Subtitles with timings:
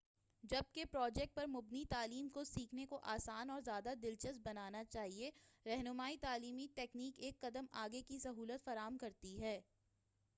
[0.43, 5.29] جبکہ پروجیکٹ پر مبنی تعلیم کو سیکھنے کو آسان اور زیادہ دلچسپ بنانا چاہیئے،
[5.65, 9.59] رہنما‏ئی تعلیمی ٹیکنیک ایک قدم آگے کی سہولت فراہم کرتی ہے۔